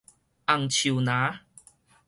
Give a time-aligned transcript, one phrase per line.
[0.47, 1.13] 紅樹林